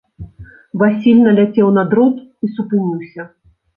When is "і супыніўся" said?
2.49-3.21